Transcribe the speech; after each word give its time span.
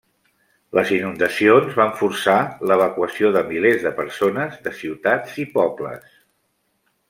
Les 0.77 0.93
inundacions 0.95 1.75
van 1.81 1.91
forçar 1.99 2.39
l'evacuació 2.71 3.31
de 3.37 3.45
milers 3.53 3.87
de 3.87 3.95
persones 4.03 4.59
de 4.67 4.77
ciutats 4.81 5.41
i 5.45 5.49
pobles. 5.59 6.21